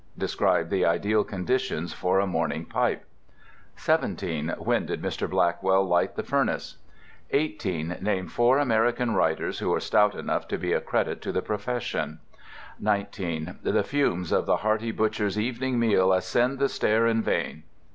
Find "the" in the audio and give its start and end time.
0.69-0.83, 6.15-6.23, 11.31-11.43, 13.61-13.83, 14.47-14.57, 16.57-16.67